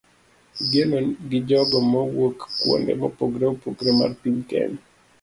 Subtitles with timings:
[0.63, 0.97] Igeno
[1.29, 4.81] gi jogo mawuok kuonde mopogore opogore mar piny Kenya